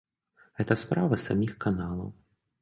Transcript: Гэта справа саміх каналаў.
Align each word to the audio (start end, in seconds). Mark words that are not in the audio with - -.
Гэта 0.61 0.77
справа 0.83 1.19
саміх 1.25 1.53
каналаў. 1.67 2.11